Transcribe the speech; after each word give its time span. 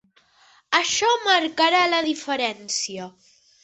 Això 0.77 1.11
marcarà 1.27 1.85
la 1.95 2.03
diferència. 2.11 3.13